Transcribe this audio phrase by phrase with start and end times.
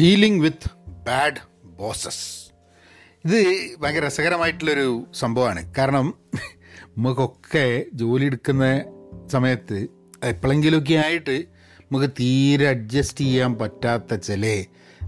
[0.00, 0.70] Dealing with
[1.06, 2.50] bad bosses.
[3.24, 5.74] ഇത് ഭയങ്കര രസകരമായിട്ടുള്ളൊരു സംഭവമാണ്.
[5.74, 6.14] കാരണം
[6.98, 8.84] നമുക്കൊക്കെ ജോലി എടുക്കുന്ന
[9.32, 9.86] സമയത്ത്
[10.24, 11.44] എപ്പോഴെങ്കിലുമൊക്കെ ആയിട്ട്
[11.82, 14.64] നമുക്ക് തീരെ അഡ്ജസ്റ്റ് ചെയ്യാൻ പറ്റാത്ത ചില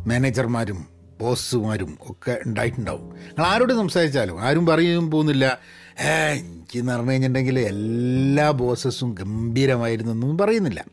[0.06, 0.86] മാനേജർമാരും
[1.20, 3.08] ബോസുമാരും ഒക്കെ ഉണ്ടായിട്ടുണ്ടാവും.
[3.14, 5.58] നിങ്ങൾ ആരോട് സംസാരിച്ചാലും ആരും പറയും പോകുന്നില്ല
[6.00, 10.84] ഏ എനിക്കെന്ന് പറഞ്ഞു കഴിഞ്ഞിട്ടുണ്ടെങ്കിൽ എല്ലാ ബോസസും ഗംഭീരമായിരുന്നു എന്നൊന്നും പറയുന്നില്ല.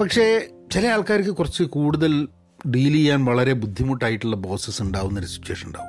[0.00, 2.28] പക്ഷേ ചില ആൾക്കാർക്ക് കുറച്ച് കൂടുതൽ
[2.66, 5.88] ഡീൽ ചെയ്യാൻ വളരെ ബുദ്ധിമുട്ടായിട്ടുള്ള ബോസസ് ഉണ്ടാവുന്നൊരു സിറ്റുവേഷൻ ഉണ്ടാവും.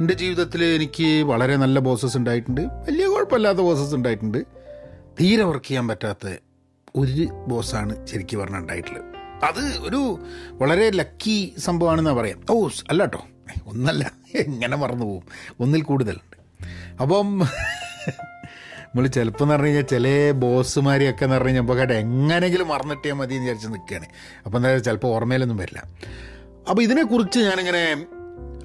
[0.00, 2.60] എന്റെ ജീവിതത്തിൽ എനിക്ക് വളരെ നല്ല ബോസസ് ഉണ്ടായിട്ടുണ്ട്.
[2.60, 4.38] വലിയ കുഴപ്പമില്ലാത്ത ബോസസ് ഉണ്ടായിട്ടുണ്ട്.
[5.20, 6.36] തീരെ വർക്ക് ചെയ്യാൻ പറ്റാത്ത
[6.96, 9.04] ഒരു ബോസാണ് ശരിക്കും പറഞ്ഞാൽ ഉണ്ടായിട്ടുള്ളത്.
[9.44, 10.18] അത് ഒരു
[10.52, 12.42] വളരെ ലക്കി സംഭവമാണെന്നാണ് പറയാം.
[12.50, 13.26] ഓ അല്ല കേട്ടോ
[13.66, 14.12] ഒന്നല്ല.
[14.34, 15.22] എങ്ങനെ മറന്നു പോകും
[15.60, 16.36] ഒന്നിൽ കൂടുതലുണ്ട്.
[17.02, 17.42] അപ്പം
[18.94, 23.44] നമ്മൾ ചിലപ്പോൾ എന്ന് പറഞ്ഞു കഴിഞ്ഞാൽ ചില ബോസുമാരെയൊക്കെ എന്ന് പറഞ്ഞു കഴിഞ്ഞാൽ നമുക്ക് എങ്ങനെയെങ്കിലും മറന്നിട്ടിയാൽ മതി എന്ന്
[23.44, 24.06] വിചാരിച്ച് നിൽക്കുകയാണ്
[24.46, 25.80] അപ്പോൾ എന്താ ചിലപ്പോൾ ഓർമ്മയിലൊന്നും വരില്ല.
[26.70, 27.82] അപ്പോൾ ഇതിനെക്കുറിച്ച് ഞാനിങ്ങനെ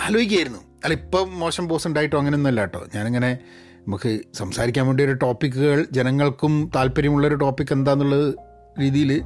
[0.01, 2.87] ആലോചിക്കുകയായിരുന്നു അല്ല ഇപ്പം മോശം ബോസ് ഉണ്ടായിട്ടോ അങ്ങനെയൊന്നുമല്ല കേട്ടോ.
[2.95, 3.39] ഞാനിങ്ങനെ
[3.87, 8.33] നമുക്ക് സംസാരിക്കാൻ വേണ്ടി ഒരു ടോപ്പിക്കുകൾ ജനങ്ങൾക്കും താല്പര്യമുള്ളൊരു ടോപ്പിക് എന്താണെന്നുള്ള
[8.79, 9.23] രീതിയിൽ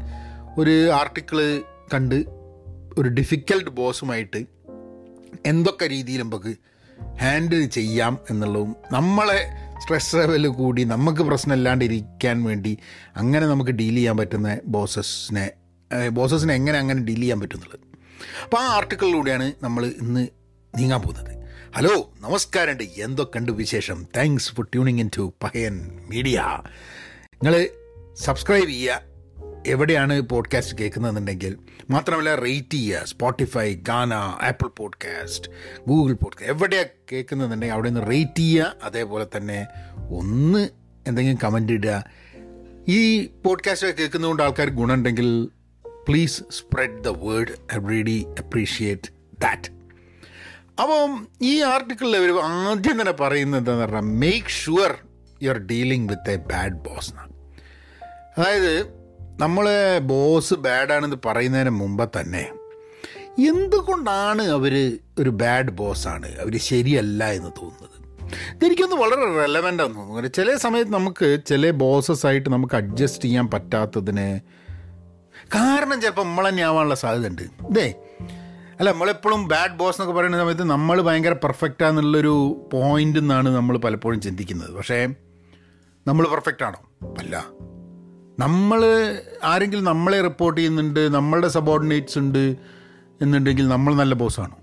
[0.58, 1.40] ഒരു ആർട്ടിക്കിൾ
[1.94, 2.26] കണ്ട്
[2.98, 4.42] ഒരു ഡിഫിക്കൽട്ട് ബോസുമായിട്ട്
[5.46, 6.54] എന്തൊക്കെ രീതിയിൽ നമുക്ക്
[7.22, 9.40] ഹാൻഡിൽ ചെയ്യാം എന്നുള്ളതും നമ്മളെ
[9.84, 12.78] സ്ട്രെസ് ലെവൽ കൂടി നമുക്ക് പ്രശ്നമില്ലാണ്ടിരിക്കാൻ വേണ്ടി
[13.18, 15.52] അങ്ങനെ നമുക്ക് ഡീൽ ചെയ്യാൻ പറ്റുന്ന ബോസസിനെ
[16.10, 17.80] ബോസസിനെ എങ്ങനെ അങ്ങനെ ഡീൽ ചെയ്യാൻ പറ്റുന്നുള്ളത്
[18.44, 20.28] അപ്പോൾ ആ ആർട്ടിക്കിളിലൂടെയാണ് നമ്മൾ ഇന്ന്
[20.76, 21.34] നീങ്ങാൻ പോകുന്നത്.
[21.76, 24.08] ഹലോ നമസ്കാരമുണ്ട് എന്തൊക്കെയുണ്ട് വിശേഷം?
[24.18, 25.76] Thanks for tuning in to Pahayan
[26.10, 26.40] media
[27.34, 27.70] നിങ്ങൾ
[28.16, 29.13] സബ്സ്ക്രൈബ് ചെയ്യുക
[29.68, 31.58] എവിടെയാണ് പോഡ്കാസ്റ്റ് കേൾക്കുന്നതെന്നുണ്ടെങ്കിൽ
[31.90, 33.06] മാത്രമല്ല റേറ്റ് ചെയ്യുക.
[33.06, 35.52] സ്പോട്ടിഫൈ ഗാന ആപ്പിൾ പോഡ്കാസ്റ്റ്
[35.88, 38.76] ഗൂഗിൾ പോഡ്കാസ്റ്റ് എവിടെയാണ് കേൾക്കുന്നതെന്നുണ്ടെങ്കിൽ അവിടെ നിന്ന് റേറ്റ് ചെയ്യുക.
[38.84, 39.68] അതേപോലെ തന്നെ
[40.10, 40.70] ഒന്ന്
[41.08, 42.04] എന്തെങ്കിലും കമന്റ് ഇടുക.
[42.88, 45.50] ഈ പോഡ്കാസ്റ്റ് കേൾക്കുന്നതുകൊണ്ട് ആൾക്കാർ ഗുണമുണ്ടെങ്കിൽ
[46.08, 49.70] please spread the word really appreciate that
[50.82, 54.98] അപ്പം ഈ ആർട്ടിക്കിളിൽ അവർ ആദ്യം തന്നെ പറയുന്നത് എന്താണെന്ന് പറഞ്ഞാൽ make sure
[55.44, 57.34] you are dealing with a bad boss എന്നാണ്.
[58.38, 59.03] അതായത്
[59.40, 62.50] നമ്മളെ ബോസ് ബാഡാണെന്ന് പറയുന്നതിന് മുമ്പ് തന്നെ
[63.50, 67.94] എന്തുകൊണ്ടാണ് അവർ ഒരു ബാഡ് ബോസാണ് അവർ ശരിയല്ല എന്ന് തോന്നുന്നത്?
[68.56, 70.30] ഇതെനിക്കൊന്ന് വളരെ റെലവന്റ് ആണെന്ന് തോന്നുന്നു.
[70.30, 74.40] ചില സമയത്ത് നമുക്ക് ചില ബോസസ് ആയിട്ട് നമുക്ക് അഡ്ജസ്റ്റ് ചെയ്യാൻ പറ്റാത്തതിന്
[75.48, 77.96] കാരണം ചിലപ്പോൾ നമ്മൾ തന്നെ ആവാനുള്ള സാധ്യത ഉണ്ട് ഇതേ
[78.80, 84.22] അല്ല നമ്മളെപ്പോഴും ബാഡ് ബോസ് എന്നൊക്കെ പറയുന്ന സമയത്ത് നമ്മൾ ഭയങ്കര പെർഫെക്റ്റ് ആണെന്നുള്ളൊരു പോയിന്റ് എന്നാണ് നമ്മൾ പലപ്പോഴും
[84.22, 84.72] ചിന്തിക്കുന്നത്.
[84.74, 85.08] പക്ഷേ
[86.08, 87.08] നമ്മൾ പെർഫെക്റ്റ് ആണോ?
[87.20, 87.46] അല്ല.
[88.40, 88.82] നമ്മൾ
[89.44, 92.56] ആരെങ്കിലും നമ്മളെ റിപ്പോർട്ട് ചെയ്യുന്നുണ്ട് നമ്മളുടെ സബോർഡിനേറ്റ്സ് ഉണ്ട്
[93.22, 94.58] എന്നുണ്ടെങ്കിൽ നമ്മൾ നല്ല ബോസാണോ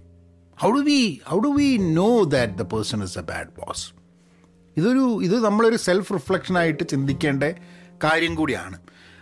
[0.63, 3.93] how do we how do we know that the person is a bad boss
[4.77, 7.45] ഇതൊരു ഇത് നമ്മളൊരു സെൽഫ് റിഫ്ലക്ഷനായിട്ട് ചിന്തിക്കേണ്ട
[8.05, 8.77] കാര്യം കൂടിയാണ്.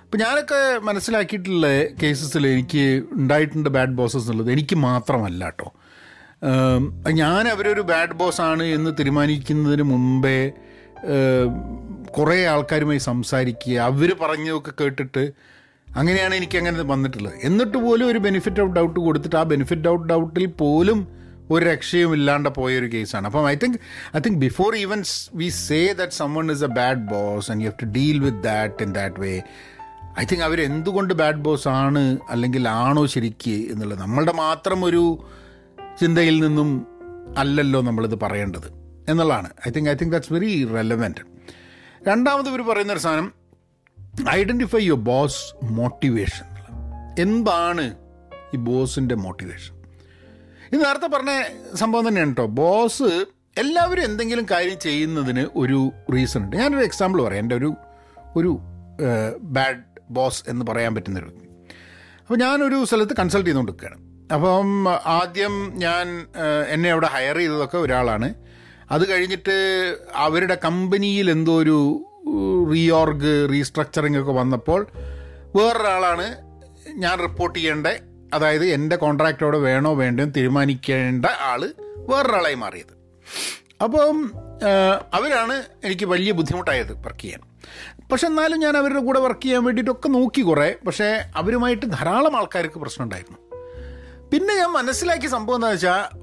[0.04, 1.66] അപ്പം ഞാനൊക്കെ മനസ്സിലാക്കിയിട്ടുള്ള
[2.03, 4.53] കേസസിൽ എനിക്ക് ഉണ്ടായിട്ടുണ്ട് ബാഡ് ബോസസ് എന്നുള്ളത്.
[4.53, 5.72] എനിക്ക് മാത്രമല്ല കേട്ടോ
[7.10, 10.53] ഞാൻ അവരൊരു ബാഡ് ബോസ് ആണ് എന്ന് തീരുമാനിക്കുന്നതിന് മുമ്പേ
[12.17, 15.23] കുറേ ആൾക്കാരുമായി സംസാരിക്കുക അവർ പറഞ്ഞതൊക്കെ കേട്ടിട്ട്
[15.89, 17.37] അങ്ങനെയാണ് എനിക്ക് അങ്ങനെ വന്നിട്ടുള്ളത്.
[17.43, 20.99] എന്നിട്ട് പോലും ഒരു ബെനിഫിറ്റ് ഓഫ് ഡൗട്ട് കൊടുത്തിട്ട് ആ ബെനിഫിറ്റ് ഓഫ് ഡൗട്ടിൽ പോലും
[21.51, 23.79] ഒരു രക്ഷയും ഇല്ലാണ്ട് പോയൊരു കേസാണ് അപ്പം I think
[24.17, 25.01] I think before even
[25.35, 28.83] we say that someone is a bad boss and you have to deal with that
[28.83, 29.33] in that way
[30.19, 35.03] I think അവർ എന്തുകൊണ്ട് ബാഡ് ബോസ് ആണ് അല്ലെങ്കിൽ ആണോ ശരിക്ക് എന്നുള്ളത് നമ്മളുടെ മാത്രം ഒരു
[36.01, 36.71] ചിന്തയിൽ നിന്നും
[37.37, 38.69] അല്ലല്ലോ നമ്മളിത് പറയേണ്ടത്
[39.09, 39.49] എന്നുള്ളതാണ്.
[39.69, 41.23] I think I think that's very relevant
[42.06, 43.32] രണ്ടാമത് ഇവർ പറയുന്നൊരു സാധനം
[44.31, 46.47] ഐഡന്റിഫൈ യുവർ ബോസ് മോട്ടിവേഷൻ
[47.19, 47.86] എന്താണ്
[48.54, 49.75] ഈ ബോസിന്റെ മോട്ടിവേഷൻ
[50.72, 51.32] ഇത് നേരത്തെ പറഞ്ഞ
[51.75, 53.10] സംഭവം തന്നെയാണ് കേട്ടോ ബോസ്
[53.59, 55.78] എല്ലാവരും എന്തെങ്കിലും കാര്യം ചെയ്യുന്നതിന് ഒരു
[56.14, 56.56] റീസൺ ഉണ്ട്.
[56.56, 57.42] ഞാനൊരു എക്സാമ്പിൾ പറയാം.
[57.42, 57.70] എന്റെ ഒരു
[58.36, 58.50] ഒരു
[59.56, 61.47] ബാഡ് ബോസ് എന്ന് പറയാൻ പറ്റുന്ന പറ്റുന്നൊരു
[62.20, 63.98] അപ്പോൾ ഞാനൊരു സ്ഥലത്ത് കൺസൾട്ട് ചെയ്തുകൊണ്ടിരിക്കുകയാണ്.
[64.34, 66.06] അപ്പം ആദ്യം ഞാൻ
[66.69, 68.28] എന്നെ അവിടെ ഹയർ ചെയ്തതൊക്കെ ഒരാളാണ്.
[68.91, 69.56] അത് കഴിഞ്ഞിട്ട്
[70.15, 71.78] അവരുടെ കമ്പനിയിൽ എന്തോ ഒരു
[72.72, 74.87] റീഓർഗ് റീസ്ട്രക്ചറിങ് ഒക്കെ വന്നപ്പോൾ
[75.56, 76.37] വേറൊരാളാണ്
[76.91, 77.87] ഞാൻ റിപ്പോർട്ട് ചെയ്യേണ്ട.
[78.34, 82.95] അതായത് എന്റെ കോൺട്രാക്റ്റോടെ വേണോ വേണ്ടോ തീരുമാനിക്കേണ്ട ആൾ വേറൊരാളായി മാറിയത്.
[83.84, 84.33] അപ്പം
[85.15, 87.41] അവരാണ് എനിക്ക് വലിയ ബുദ്ധിമുട്ടായത് വർക്ക് ചെയ്യാൻ.
[88.13, 90.74] പക്ഷെ എന്നാലും ഞാൻ അവരുടെ കൂടെ വർക്ക് ചെയ്യാൻ വേണ്ടിയിട്ടൊക്കെ നോക്കി കുറേ.
[90.86, 93.39] പക്ഷേ അവരുമായിട്ട് ധാരാളം ആൾക്കാർക്ക് പ്രശ്നമുണ്ടായിരുന്നു.
[94.33, 96.17] പിന്നെ ഞാൻ മനസ്സിലാക്കിയ സംഭവം എന്താ വെച്ചാൽ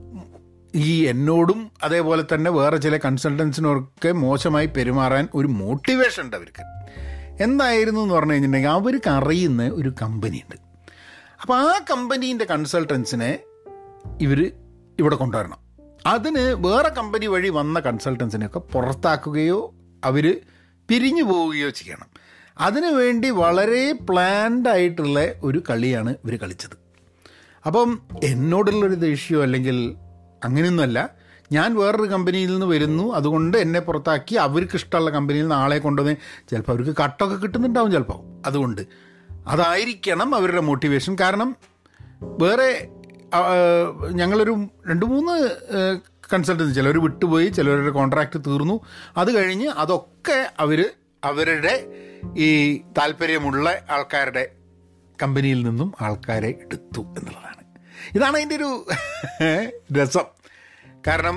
[0.75, 6.63] ഈ എന്നോടും അതേപോലെ തന്നെ വേറെ ചില കൺസൾട്ടൻസിനൊക്കെ മോശമായി പെരുമാറാൻ ഒരു മോട്ടിവേഷൻ ഉണ്ട് അവർക്ക്.
[7.43, 10.55] എന്തായിരുന്നു എന്ന് പറഞ്ഞു കഴിഞ്ഞിട്ടുണ്ടെങ്കിൽ അവർക്ക് അറിയുന്ന ഒരു കമ്പനി ഉണ്ട്.
[11.41, 13.39] അപ്പോൾ ആ കമ്പനീന്റെ കൺസൾട്ടൻസിനെ
[14.21, 14.51] ഇവർ
[14.99, 15.57] ഇവിടെ കൊണ്ടുവരണം.
[16.05, 19.73] അതിന് വേറെ കമ്പനി വഴി വന്ന കൺസൾട്ടൻസിനെയൊക്കെ പുറത്താക്കുകയോ
[20.03, 20.41] അവർ
[20.89, 22.07] പിരിഞ്ഞു പോവുകയോ ചെയ്യണം.
[22.59, 26.77] അതിനു വേണ്ടി വളരെ പ്ലാൻഡ് ആയിട്ടുള്ള ഒരു കളിയാണ് ഇവർ കളിച്ചത്.
[27.65, 29.95] അപ്പം എന്നോടുള്ളൊരു ദേഷ്യമോ അല്ലെങ്കിൽ
[30.45, 30.99] അങ്ങനെയൊന്നുമല്ല.
[31.51, 33.05] ഞാൻ വേറൊരു കമ്പനിയിൽ നിന്ന് വരുന്നു.
[33.13, 36.15] അതുകൊണ്ട് എന്നെ പുറത്താക്കി അവർക്ക് ഇഷ്ടമുള്ള കമ്പനിയിൽ നിന്ന് ആളെ കൊണ്ടുവന്ന്
[36.49, 38.19] ചിലപ്പോൾ അവർക്ക് കട്ടൊക്കെ കിട്ടുന്നുണ്ടാവും ചിലപ്പോൾ.
[38.45, 38.81] അതുകൊണ്ട്
[39.47, 41.49] അതായിരിക്കണം അവരുടെ മോട്ടിവേഷൻ കാരണം
[42.41, 42.69] വേറെ
[44.11, 44.53] ഞങ്ങളൊരു
[44.89, 45.33] രണ്ട് മൂന്ന്
[46.33, 48.75] കൺസൾട്ടൻസി ചിലർ വിട്ടുപോയി ചിലവരുടെ കോൺട്രാക്റ്റ് തീർന്നു.
[49.17, 50.79] അത് കഴിഞ്ഞ് അതൊക്കെ അവർ
[51.23, 51.73] അവരുടെ
[52.37, 52.49] ഈ
[52.97, 54.43] താല്പര്യമുള്ള ആൾക്കാരുടെ
[55.23, 57.54] കമ്പനിയിൽ നിന്നും ആൾക്കാരെ എടുത്തു എന്നുള്ളതാണ്.
[58.15, 58.85] ഇതാണ് അതിന്റെ ഒരു
[59.97, 60.25] രസം.
[61.07, 61.35] കാരണം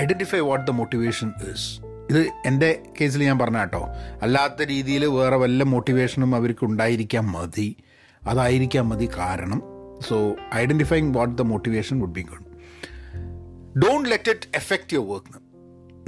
[0.00, 1.80] identify what the motivation is
[2.10, 3.88] ഇത് എന്റെ കേസിൽ ഞാൻ പറഞ്ഞ കേട്ടോ.
[4.22, 7.76] അല്ലാത്ത രീതിയിൽ വേറെ വല്ല മോട്ടിവേഷനും അവർക്ക് ഉണ്ടായിരിക്കാൻ മതി.
[8.26, 9.62] അതായിരിക്കാൻ മതി കാരണം.
[10.08, 12.46] So identifying what the motivation would be good
[13.78, 15.44] don't let it effect your work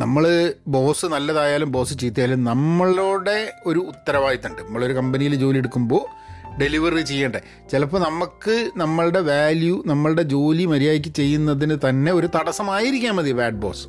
[0.01, 4.63] നമ്മൾ ബോസ് നല്ലതായാലും ബോസ് ചീത്തയായാലും നമ്മളുടെ ഒരു ഉത്തരവാദിത്തമുണ്ട്.
[4.63, 6.26] നമ്മളൊരു കമ്പനിയിൽ ജോലി എടുക്കുമ്പോൾ
[6.59, 7.41] ഡെലിവറി ചെയ്യണ്ടേ?
[7.71, 13.85] ചിലപ്പോൾ നമുക്ക് നമ്മളുടെ വാല്യൂ നമ്മളുടെ ജോലി മര്യാദയ്ക്ക് ചെയ്യുന്നതിന് തന്നെ ഒരു തടസ്സമായിരിക്കാൻ മതി ബാഡ് ബോസ്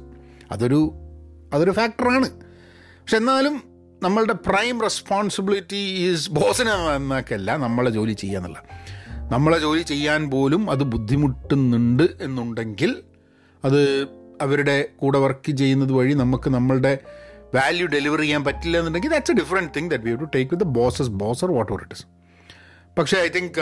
[0.51, 0.79] അതൊരു
[1.53, 2.27] അതൊരു ഫാക്ടറാണ്
[2.97, 3.55] പക്ഷെ എന്നാലും
[4.03, 8.59] നമ്മളുടെ പ്രൈം റെസ്പോൺസിബിലിറ്റി ഈസ് ബോസിനെ എന്നൊക്കെയല്ല നമ്മളെ ജോലി ചെയ്യുക എന്നുള്ള
[9.31, 12.91] നമ്മളെ ജോലി ചെയ്യാൻ പോലും അത് ബുദ്ധിമുട്ടുന്നുണ്ട് എന്നുണ്ടെങ്കിൽ
[13.63, 13.79] അത്
[14.41, 16.93] അവരുടെ കൂടെ വർക്ക് ചെയ്യുന്നത് വഴി നമുക്ക് നമ്മളുടെ
[17.53, 20.63] വാല്യൂ ഡെലിവർ ചെയ്യാൻ പറ്റില്ല എന്നുണ്ടെങ്കിൽ that's a different thing that we have to take with
[20.73, 22.05] bosses boss or whatever it is
[22.97, 23.61] പക്ഷേ ഐ തിങ്ക്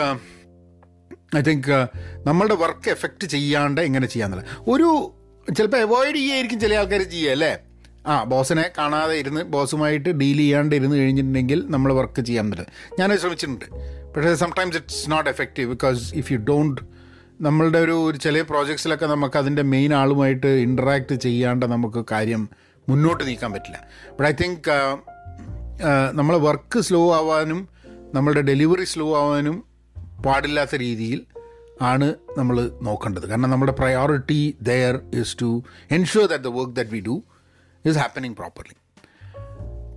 [1.36, 1.86] ഐ തിങ്ക്
[2.26, 4.88] നമ്മളുടെ വർക്ക് എഫക്റ്റ് ചെയ്യാണ്ട് എങ്ങനെ ചെയ്യാന്നുള്ള ഒരു
[5.56, 7.58] ചിലപ്പോൾ അവോയ്ഡ് ചെയ്യായിരിക്കും ചില ആൾക്കാർ ചെയ്യുക അല്ലേ?
[8.06, 12.72] ആ ബോസിനെ കാണാതെ ഇരുന്ന് ബോസുമായിട്ട് ഡീൽ ചെയ്യാണ്ട് ഇരുന്ന് കഴിഞ്ഞിട്ടുണ്ടെങ്കിൽ നമ്മൾ വർക്ക് ചെയ്യാൻ പറ്റില്ല.
[13.00, 13.64] ഞാൻ ശ്രമിച്ചിട്ടുണ്ട്.
[14.14, 16.80] പക്ഷേ sometimes it's not effective because if you don't
[17.40, 22.48] നമ്മളുടെ ഒരു ഒരു ചില പ്രോജക്ട്സിലൊക്കെ നമുക്ക് അതിന്റെ മെയിൻ ആളുമായിട്ട് ഇന്ററാക്ട് ചെയ്യാണ്ട് നമുക്ക് കാര്യം
[22.88, 23.78] മുന്നോട്ട് നീക്കാൻ പറ്റില്ല.
[24.20, 24.70] ബട്ട് ഐ തിങ്ക്
[26.12, 27.68] നമ്മളെ വർക്ക് സ്ലോ ആവാനും
[28.16, 29.56] നമ്മളുടെ ഡെലിവറി സ്ലോ ആവാനും
[30.26, 31.20] പാടില്ലാത്ത രീതിയിൽ
[31.82, 32.08] ആണ്
[32.38, 33.26] നമ്മൾ നോക്കേണ്ടത്.
[33.30, 35.48] കാരണം നമ്മുടെ priority there is to
[35.90, 37.16] ensure that the work that we do
[37.84, 38.76] is happening properly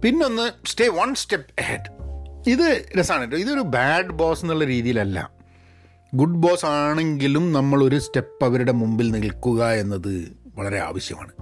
[0.03, 1.89] പിന്നൊന്ന് സ്റ്റേ വൺ സ്റ്റെപ്പ് ഹെഡ്
[2.49, 2.67] ഇത്
[2.99, 5.17] രസമാണ് കേട്ടോ ഇതൊരു ബാഡ് ബോസ് എന്നുള്ള രീതിയിലല്ല.
[6.13, 10.13] ഗുഡ് ബോസ് ആണെങ്കിലും നമ്മളൊരു സ്റ്റെപ്പ് അവരുടെ മുമ്പിൽ നിൽക്കുക എന്നത്
[10.57, 11.33] വളരെ ആവശ്യമാണ്.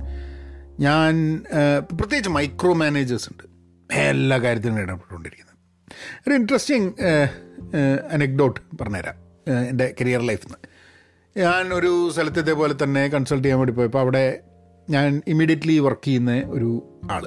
[0.80, 1.14] ഞാൻ
[2.00, 3.46] പ്രത്യേകിച്ച് മൈക്രോ മാനേജേഴ്സ് ഉണ്ട്.
[4.10, 5.47] എല്ലാ കാര്യത്തിനും ഇടപെട്ടുകൊണ്ടിരിക്കുന്നത്
[6.28, 6.94] ഒരു ഇൻട്രസ്റ്റിംഗ്
[8.12, 9.16] അനക്ഡോട്ട് പറഞ്ഞുതരാം.
[9.70, 10.60] എന്റെ കരിയർ ലൈഫിൽ നിന്ന്
[11.40, 14.40] ഞാൻ ഒരു സ്ഥലത്ത് ഇതേപോലെ തന്നെ കൺസൾട്ട് ചെയ്യാൻ വേണ്ടി പോയപ്പോൾ അവിടെ
[14.90, 16.70] ഞാൻ ഇമ്മീഡിയറ്റ്ലി വർക്ക് ചെയ്യുന്ന ഒരു
[17.12, 17.24] ആൾ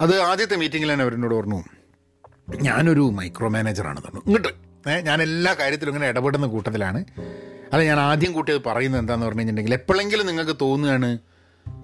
[0.00, 1.62] അത് ആദ്യത്തെ മീറ്റിങ്ങിൽ തന്നെ അവരെന്നോട് പറഞ്ഞു
[2.62, 4.22] ഞാനൊരു മൈക്രോ മാനേജറാണെന്ന് പറഞ്ഞു.
[4.26, 4.48] ഇങ്ങോട്ട്.
[5.08, 7.04] ഞാൻ എല്ലാ കാര്യത്തിലും ഇങ്ങനെ ഇടപെടുന്ന കൂട്ടത്തിലാണ്.
[7.72, 11.18] അത് ഞാൻ ആദ്യം കൂട്ടിയത് പറയുന്നത് എന്താണെന്ന് പറഞ്ഞു കഴിഞ്ഞിട്ടുണ്ടെങ്കിൽ എപ്പോഴെങ്കിലും നിങ്ങൾക്ക് തോന്നുകയാണ്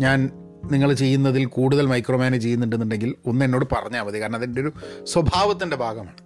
[0.01, 0.19] ഞാൻ
[0.65, 4.21] നിങ്ങൾ ചെയ്യുന്നതിൽ കൂടുതൽ മൈക്രോ മാനേജ് ചെയ്യുന്നുണ്ടെന്നുണ്ടെങ്കിൽ ഒന്ന് എന്നോട് പറഞ്ഞാൽ മതി.
[4.21, 4.73] കാരണം അതിന്റെ ഒരു
[5.05, 6.17] സ്വഭാവത്തിന്റെ ഭാഗമാണ്.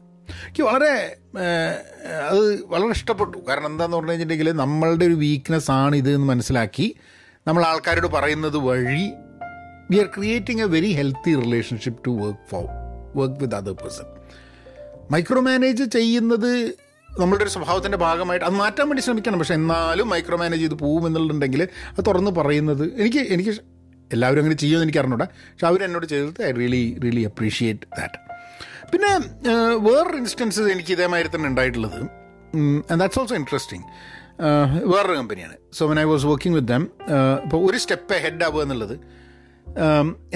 [0.47, 1.17] എനിക്ക് വളരെ
[2.29, 3.39] അത് വളരെ ഇഷ്ടപ്പെട്ടു.
[3.49, 6.97] കാരണം എന്താണെന്ന് പറഞ്ഞു കഴിഞ്ഞിട്ടുണ്ടെങ്കിൽ നമ്മളുടെ ഒരു വീക്ക്നെസ് ആണ് ഇത് എന്ന് മനസ്സിലാക്കി
[7.47, 9.13] നമ്മൾ ആൾക്കാരോട് പറയുന്നത് വഴി
[9.91, 12.65] we are creating a very healthy relationship to work for
[13.17, 14.05] work with other person
[15.41, 16.67] micromanage ചെയ്യുന്നത്
[17.21, 19.39] നമ്മളുടെ ഒരു സ്വഭാവത്തിന്റെ ഭാഗമായിട്ട് അത് മാറ്റാൻ വേണ്ടി ശ്രമിക്കണം.
[19.39, 23.72] പക്ഷേ എന്നാലും മൈക്രോ മാനേജ് ചെയ്ത് പോകും എന്നുണ്ടെങ്കിൽ അത് തുറന്ന് പറയുന്നത് എനിക്ക് എനിക്ക്
[24.13, 25.27] എല്ലാവരും അങ്ങനെ ചെയ്യുമെന്ന് എനിക്ക് അറിഞ്ഞൂടാ.
[25.53, 28.19] പക്ഷെ അവർ എന്നോട് ചെയ്തത് I really really appreciate that
[28.93, 29.11] പിന്നെ
[29.89, 32.01] വേറൊരു ഇൻസ്റ്റൻസസ് എനിക്ക് ഇതേമാതിരി തന്നെ ഉണ്ടായിട്ടുള്ളത്.
[32.91, 33.85] ആൻഡ് ദാറ്റ്സ് ഓൾസോ ഇൻട്രസ്റ്റിംഗ്
[34.93, 36.85] വേറൊരു കമ്പനിയാണ് so when I was working with them
[37.45, 38.97] ഇപ്പോൾ ഒരു സ്റ്റെപ്പ് ഹെഡ് ആവുക എന്നുള്ളത്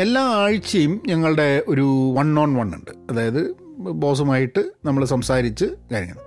[0.05, 1.87] എല്ലാ ആഴ്ചയും ഞങ്ങളുടെ ഒരു
[2.19, 2.93] വൺ ഓൺ വൺ ഉണ്ട്.
[3.11, 3.41] അതായത്
[4.05, 6.19] ബോസുമായിട്ട് നമ്മൾ സംസാരിച്ച് കാര്യങ്ങൾ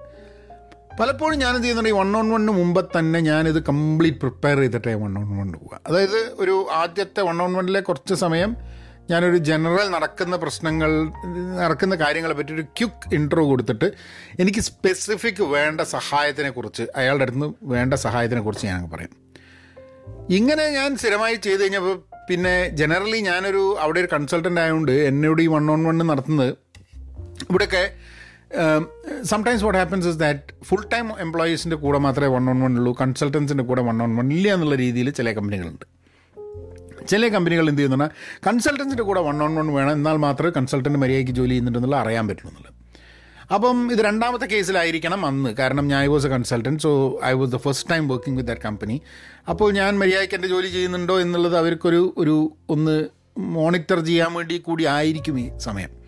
[1.00, 5.38] പലപ്പോഴും ഞാനെന്ത് ചെയ്യുന്നുണ്ട് ഈ വൺ ഓൺ വണ്ണിന് മുമ്പ് തന്നെ ഞാനിത് കംപ്ലീറ്റ് പ്രിപ്പയർ ചെയ്തിട്ടേ വൺ ഓൺ
[5.38, 5.80] വണ്ണിന് പോവുക.
[5.88, 8.56] അതായത് ഒരു ആദ്യത്തെ വൺ ഓൺ വണ്ണിലെ കുറച്ച് സമയം
[9.10, 10.92] ഞാനൊരു ജനറൽ നടക്കുന്ന പ്രശ്നങ്ങൾ
[11.60, 13.88] നടക്കുന്ന കാര്യങ്ങളെ പറ്റി ഒരു ക്യുക്ക് ഇൻട്രോ കൊടുത്തിട്ട്
[14.40, 19.10] എനിക്ക് സ്പെസിഫിക് വേണ്ട സഹായത്തിനെക്കുറിച്ച് അയാളുടെ അടുത്ത് നിന്ന് വേണ്ട സഹായത്തിനെക്കുറിച്ച് ഞാൻ പറയും.
[20.30, 21.98] ഇങ്ങനെ ഞാൻ സ്ഥിരമായി ചെയ്ത് കഴിഞ്ഞപ്പോൾ
[22.30, 26.52] പിന്നെ ജനറലി ഞാനൊരു അവിടെ ഒരു കൺസൾട്ടന്റ് ആയതുകൊണ്ട് എന്നോട് ഈ വൺ ഓൺ വൺ നടത്തുന്നത്
[27.50, 27.84] ഇവിടെയൊക്കെ
[29.24, 32.98] sometimes what happens is that full time എംപ്ലോയീസിന്റെ കൂടെ മാത്രമേ വൺ ഓൺ വൺ ഉള്ളൂ.
[33.02, 35.86] കൺസൾട്ടൻസിന്റെ കൂടെ വൺ ഓൺ വൺ ഇല്ല എന്നുള്ള രീതിയിൽ ചില കമ്പനികളുണ്ട്.
[37.08, 38.10] ചില കമ്പനികൾ എന്ത് ചെയ്യുന്ന
[38.48, 39.92] കൺസൾട്ടൻസിന്റെ കൂടെ വൺ ഓൺ വൺ വേണം.
[39.92, 42.76] എന്നാൽ മാത്രമേ കൺസൾട്ടന്റ് മര്യാദയ്ക്ക് ജോലി ചെയ്യുന്നുണ്ടെന്നുള്ള അറിയാൻ പറ്റുന്നുള്ളൂ.
[43.54, 45.50] അപ്പം ഇത് രണ്ടാമത്തെ കേസിലായിരിക്കണം അന്ന്.
[45.50, 48.62] കാരണം ഞാൻ I was a consultant so I was the first time working with that
[48.62, 49.02] company
[49.50, 53.06] അപ്പോൾ ഞാൻ മര്യാദയ്ക്ക് എന്റെ ജോലി ചെയ്യുന്നുണ്ടോ എന്നുള്ളത് അവർക്കൊരു ഒരു ഒന്ന്
[53.38, 55.99] മോണിറ്റർ ചെയ്യാൻ വേണ്ടി കൂടി ആയിരിക്കും ഈ സമയം.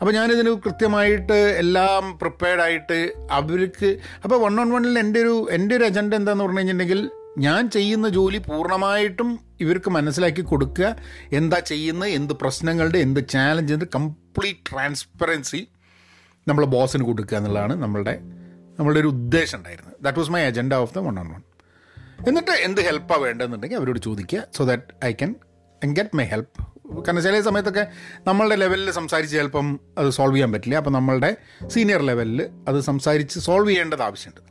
[0.00, 2.98] അപ്പോൾ ഞാനിതിന് കൃത്യമായിട്ട് എല്ലാം പ്രിപ്പയർഡ് ആയിട്ട്
[3.30, 3.90] അവർക്ക്
[4.24, 7.00] അപ്പോൾ വൺ ഓൺ വണ്ണിൽ എന്റെ ഒരു എന്റെ ഒരു അജണ്ട എന്താന്ന് പറഞ്ഞു കഴിഞ്ഞിട്ടുണ്ടെങ്കിൽ
[7.38, 10.88] ഞാൻ ചെയ്യുന്ന ജോലി പൂർണമായിട്ടും ഇവർക്ക് മനസ്സിലാക്കി കൊടുക്കുക.
[11.32, 15.60] എന്താ ചെയ്യുന്നത് എന്ത് പ്രശ്നങ്ങളുടെ എന്ത് ചാലഞ്ച് എന്ത് കംപ്ലീറ്റ് ട്രാൻസ്പെറൻസി
[16.48, 18.14] നമ്മളെ ബോസിന് കൊടുക്കുക എന്നുള്ളതാണ് നമ്മളുടെ
[18.78, 19.96] നമ്മളുടെ ഒരു ഉദ്ദേശം ഉണ്ടായിരുന്നത്.
[20.04, 21.42] That was my agenda of the one on one
[22.28, 25.32] എന്നിട്ട് എന്ത് ഹെൽപ്പാണ് വേണ്ടതെന്നുണ്ടെങ്കിൽ അവരോട് ചോദിക്കുക so that I can
[25.82, 26.62] get my help
[26.94, 27.86] കാരണം ചില സമയത്തൊക്കെ
[28.26, 30.76] നമ്മളുടെ ലെവലിൽ സംസാരിച്ച് ചിലപ്പം അത് സോൾവ് ചെയ്യാൻ പറ്റില്ല.
[30.76, 34.46] അപ്പം നമ്മളുടെ സീനിയർ ലെവലിൽ അത് സംസാരിച്ച് സോൾവ് ചെയ്യേണ്ടത് ആവശ്യമുണ്ട്.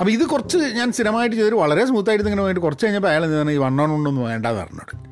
[0.00, 3.56] അപ്പോൾ ഇത് കുറച്ച് ഞാൻ സ്ഥിരമായിട്ട് ചെയ്തൊരു വളരെ സ്മൂത്തായിട്ട് ഇങ്ങനെ വേണ്ടി കുറച്ച് കഴിഞ്ഞപ്പോൾ അയാൾ എന്താണ് ഈ
[3.56, 5.10] വൺ ഓൺ ഒന്നും വേണ്ടാന്ന് പറഞ്ഞോട്.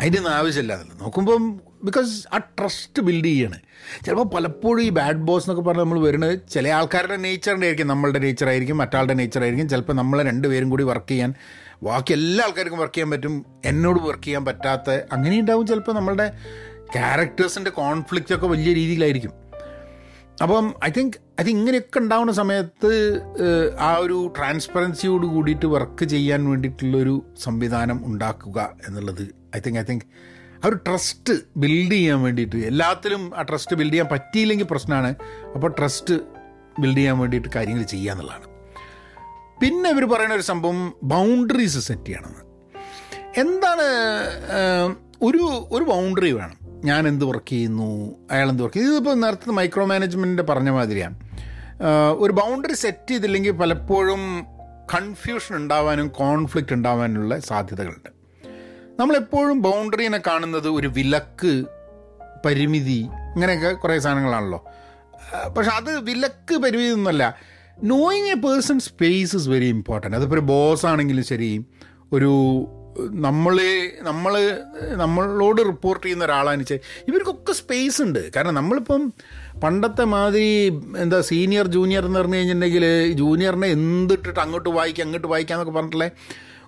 [0.00, 3.58] അതിന്റെ ഒന്നും ആവശ്യമില്ല അതല്ല നോക്കുമ്പം ബിക്കോസ് ആ ട്രസ്റ്റ് ബിൽഡ് ചെയ്യാണ്.
[4.06, 8.78] ചിലപ്പോൾ പലപ്പോഴും ഈ ബാഡ് ബോസ് എന്നൊക്കെ പറഞ്ഞ് നമ്മൾ വരുന്നത് ചില ആൾക്കാരുടെ നേച്ചറിന്റെ ആയിരിക്കും നമ്മളുടെ നേച്ചറായിരിക്കും
[8.78, 11.34] മറ്റാളുടെ നേച്ചറായിരിക്കും ചിലപ്പോൾ നമ്മളെ രണ്ടുപേരും കൂടി വർക്ക് ചെയ്യാൻ
[11.82, 13.46] ബാക്കി എല്ലാ ആൾക്കാർക്കും വർക്ക് ചെയ്യാൻ പറ്റും.
[13.64, 16.26] എന്നോട് വർക്ക് ചെയ്യാൻ പറ്റാത്ത അങ്ങനെ ഉണ്ടാവും ചിലപ്പോൾ നമ്മളുടെ
[16.94, 19.32] ക്യാരക്ടേഴ്സിന്റെ കോൺഫ്ലിക്റ്റ് ഒക്കെ വലിയ രീതിയിലായിരിക്കും.
[20.42, 22.90] അപ്പം ഐ തിങ്ക് ഐ തിങ്ക് ഇങ്ങനെയൊക്കെ ഉണ്ടാവുന്ന സമയത്ത്
[23.80, 29.22] ആ ഒരു ട്രാൻസ്പെറൻസിയോട് കൂടിയിട്ട് വർക്ക് ചെയ്യാൻ വേണ്ടിയിട്ടുള്ളൊരു സംവിധാനം ഉണ്ടാക്കുക എന്നുള്ളത്
[29.56, 30.04] ഐ തിങ്ക് ഐ തിങ്ക്
[30.64, 35.14] ആ ഒരു ട്രസ്റ്റ് ബിൽഡ് ചെയ്യാൻ വേണ്ടിയിട്ട് എല്ലാത്തിലും ആ ട്രസ്റ്റ് ബിൽഡ് ചെയ്യാൻ പറ്റിയില്ലെങ്കിൽ പ്രശ്നമാണ്
[35.54, 36.14] അപ്പോൾ ട്രസ്റ്റ്
[36.80, 38.47] ബിൽഡ് ചെയ്യാൻ വേണ്ടിയിട്ട് കാര്യങ്ങൾ ചെയ്യുക എന്നുള്ളതാണ്.
[39.62, 42.44] പിന്നെ ഇവർ പറയുന്ന ഒരു സംഭവം ബൗണ്ടറീസ് സെറ്റ് ചെയ്യണമെന്ന്
[43.40, 43.86] എന്താണ്
[45.22, 46.56] ഒരു ഒരു ബൗണ്ടറി വേണം.
[46.84, 48.96] ഞാൻ എന്ത് വർക്ക് ചെയ്യുന്നു അയാൾ എന്ത് വർക്ക് ചെയ്യുന്നു.
[48.96, 51.16] ഇതിപ്പോൾ നേരത്തെ മൈക്രോ മാനേജ്മെന്റിന്റെ പറഞ്ഞ മാതിരിയാണ്
[52.18, 54.46] ഒരു ബൗണ്ടറി സെറ്റ് ചെയ്തില്ലെങ്കിൽ പലപ്പോഴും
[54.94, 58.10] കൺഫ്യൂഷൻ ഉണ്ടാവാനും കോൺഫ്ലിക്റ്റ് ഉണ്ടാവാനുള്ള സാധ്യതകളുണ്ട്.
[59.00, 61.64] നമ്മളെപ്പോഴും ബൗണ്ടറീനെ കാണുന്നത് ഒരു വിലക്ക്
[62.46, 63.00] പരിമിതി
[63.34, 64.64] ഇങ്ങനെയൊക്കെ കുറേ സാധനങ്ങളാണല്ലോ.
[65.56, 67.24] പക്ഷെ അത് വിലക്ക് പരിമിതി ഒന്നുമല്ല.
[67.82, 71.64] Knowing a person space is very important അതിപ്പോൾ ഒരു ബോസ് ആണെങ്കിലും ശരി
[72.12, 72.32] ഒരു
[73.10, 74.58] നമ്മളെ നമ്മൾ
[74.94, 78.32] നമ്മളോട് റിപ്പോർട്ട് ചെയ്യുന്ന ഒരാളാണെന്ന് വെച്ചാൽ ഇവർക്കൊക്കെ സ്പേസ് ഉണ്ട്.
[78.36, 79.12] കാരണം നമ്മളിപ്പം
[79.62, 80.66] പണ്ടത്തെ മാതിരി
[80.96, 86.10] എന്താ സീനിയർ ജൂനിയർ എന്ന് പറഞ്ഞു കഴിഞ്ഞിട്ടുണ്ടെങ്കിൽ ജൂനിയറിനെ എന്തിട്ടിട്ട് അങ്ങോട്ട് വായിക്കാം അങ്ങോട്ട് വായിക്കാം എന്നൊക്കെ പറഞ്ഞിട്ടുള്ള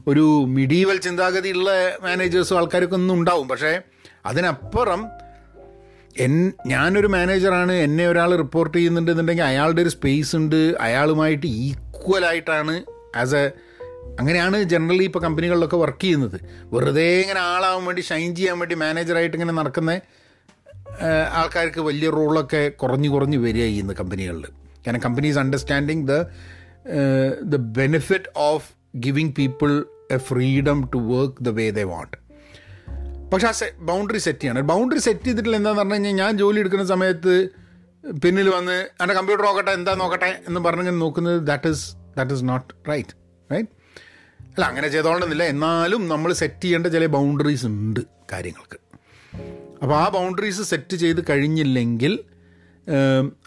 [0.07, 1.71] ഒരു മിഡീവൽ ചിന്താഗതിയുള്ള
[2.03, 3.49] മാനേജേഴ്സും ആൾക്കാരൊക്കെ ഒന്നും ഉണ്ടാവും.
[3.49, 3.81] പക്ഷേ
[4.27, 5.07] അതിനപ്പുറം
[6.21, 12.83] എൻ ഞാനൊരു മാനേജറാണ് എന്നെ ഒരാൾ റിപ്പോർട്ട് ചെയ്യുന്നുണ്ടെന്നുണ്ടെങ്കിൽ അയാളുടെ ഒരു സ്പേസ് ഉണ്ട് അയാളുമായിട്ട് ഈക്വലായിട്ടാണ്
[13.17, 13.51] ആസ് എ
[14.21, 16.41] അങ്ങനെയാണ് ജനറലി ഇപ്പോൾ കമ്പനികളിലൊക്കെ വർക്ക് ചെയ്യുന്നത്.
[16.65, 20.01] വെറുതെ ഇങ്ങനെ ആളാവാൻ വേണ്ടി ഷൈൻ ചെയ്യാൻ വേണ്ടി മാനേജറായിട്ട് ഇങ്ങനെ നടക്കുന്ന
[21.35, 24.47] ആൾക്കാർക്ക് വലിയ റോളൊക്കെ കുറഞ്ഞു കുറഞ്ഞു വരിക ചെയ്യുന്നത് കമ്പനികളിൽ
[24.87, 26.13] കാരണം companies understanding the
[27.43, 32.30] the benefit of giving people a freedom to work the way they want
[33.33, 33.53] പക്ഷെ ആ
[33.89, 34.67] ബൗണ്ടറി സെറ്റ് ചെയ്യണം.
[34.71, 37.35] ബൗണ്ടറി സെറ്റ് ചെയ്തിട്ടില്ല എന്താന്ന് പറഞ്ഞു കഴിഞ്ഞാൽ ഞാൻ ജോലി എടുക്കുന്ന സമയത്ത്
[38.23, 41.85] പിന്നിൽ വന്ന് എന്റെ കമ്പ്യൂട്ടർ നോക്കട്ടെ എന്താ നോക്കട്ടെ എന്ന് പറഞ്ഞിങ്ങനെ നോക്കുന്നത് that is
[42.17, 43.15] that is not right
[43.53, 43.71] right
[44.55, 45.45] അല്ല അങ്ങനെ ചെയ്തോളണമെന്നില്ല.
[45.55, 48.01] എന്നാലും നമ്മൾ സെറ്റ് ചെയ്യേണ്ട ചില ബൗണ്ടറീസ് ഉണ്ട്
[48.33, 48.79] കാര്യങ്ങൾക്ക്.
[49.83, 52.13] അപ്പോൾ ആ ബൗണ്ടറീസ് സെറ്റ് ചെയ്ത് കഴിഞ്ഞില്ലെങ്കിൽ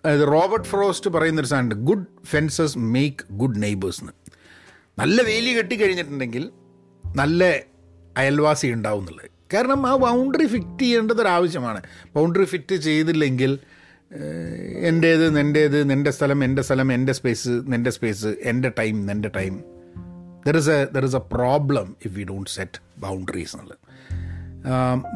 [0.04, 4.04] അതായത് റോബർട്ട് ഫ്രോസ്റ്റ് പറയുന്നൊരു സാധനമുണ്ട് good fences make good neighbours
[5.02, 6.44] നല്ല വേലി കെട്ടി കഴിഞ്ഞിട്ടുണ്ടെങ്കിൽ
[7.04, 7.44] നല്ല
[8.22, 9.30] അയൽവാസി ഉണ്ടാവും എന്നുള്ളത്.
[9.54, 11.82] കാരണം ആ ബൗണ്ടറി ഫിറ്റ് ചെയ്യേണ്ടത് ഒരാവശ്യമാണ്
[12.16, 13.60] ബൗണ്ടറി ഫിറ്റ് ചെയ്തില്ലെങ്കിൽ
[14.80, 19.64] എന്റേത് നിന്റേത് നിന്റെ സ്ഥലം എന്റെ സ്ഥലം എന്റെ സ്പേസ് നിന്റെ സ്പേസ് എന്റെ ടൈം നിന്റെ time
[20.48, 23.78] there is a there is a problem if you don't set boundaries എന്നുള്ളത്.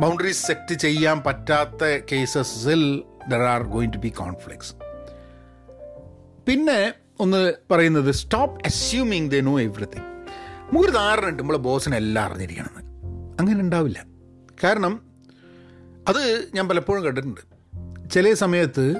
[0.02, 4.74] ബൗണ്ടറീസ് സെറ്റ് ചെയ്യാൻ പറ്റാത്ത കേസസിൽ there are going to be conflicts
[6.48, 10.06] പിന്നെ ഒന്ന് പറയുന്നത് stop assuming the know everything
[10.68, 12.92] നമുക്കൊരു ധാരണ ഉണ്ട് നമ്മളെ ബോസിനെ എല്ലാം അറിഞ്ഞിരിക്കണമെന്ന്.
[13.40, 14.17] അങ്ങനെ ഉണ്ടാവില്ല.
[14.64, 15.02] കാരണം
[16.08, 17.42] അത് ഞാൻ പലപ്പോഴും കേട്ടിട്ടുണ്ട്.
[18.10, 18.96] ചില സമയത്ത്